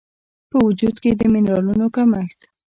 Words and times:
په 0.49 0.57
وجود 0.67 0.95
کې 1.03 1.11
د 1.19 1.21
مېنرالونو 1.33 1.85
کمښت 1.95 2.39